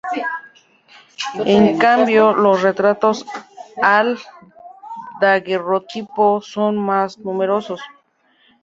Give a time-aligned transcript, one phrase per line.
[1.45, 3.23] En cambio, los retratos
[3.83, 4.17] al
[5.19, 7.79] daguerrotipo son más numerosos.